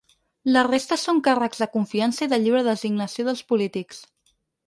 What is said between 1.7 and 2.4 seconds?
confiança i